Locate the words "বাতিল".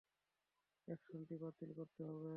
1.41-1.69